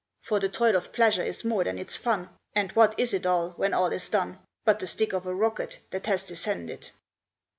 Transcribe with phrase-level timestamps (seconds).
[0.23, 3.51] For the toil of pleasure is more than its fun, And what is it all,
[3.51, 6.89] when all is done, But the stick of a rocket that has descended?"